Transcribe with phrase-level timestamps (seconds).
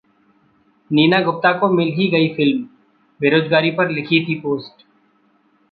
[0.91, 2.63] नीना गुप्ता को मिल ही गई फिल्म,
[3.19, 4.85] बेरोजगारी पर लिखी थी पोस्ट